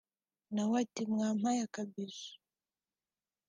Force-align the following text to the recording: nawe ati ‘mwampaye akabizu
nawe 0.53 0.73
ati 0.83 1.01
‘mwampaye 1.11 1.59
akabizu 1.67 2.29